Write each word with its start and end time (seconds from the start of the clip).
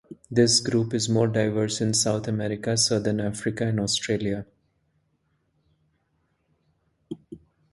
This 0.31 0.59
group 0.61 0.95
is 0.95 1.07
most 1.07 1.33
diverse 1.33 1.79
in 1.79 1.93
South 1.93 2.27
America, 2.27 2.75
Southern 2.75 3.19
Africa 3.19 3.67
and 3.67 3.79
Australia. 3.79 4.47